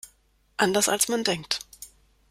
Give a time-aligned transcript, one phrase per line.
[0.57, 1.59] Anders als man denkt.